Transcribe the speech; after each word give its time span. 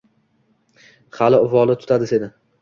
Hali 1.19 1.43
uvoli 1.49 1.77
tutadi 1.85 2.09
seni 2.15 2.33